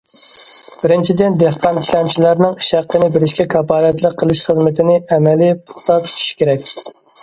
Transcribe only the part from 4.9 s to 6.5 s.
ئەمەلىي، پۇختا تۇتۇش